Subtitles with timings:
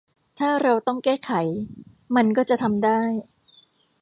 [0.39, 1.31] ถ้าเราต้องแก้ไข
[2.15, 3.01] มันก็จะทำได้